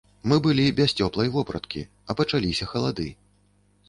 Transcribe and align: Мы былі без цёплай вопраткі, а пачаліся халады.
Мы 0.31 0.37
былі 0.45 0.63
без 0.79 0.95
цёплай 1.03 1.29
вопраткі, 1.35 1.83
а 2.09 2.15
пачаліся 2.21 2.65
халады. 2.73 3.07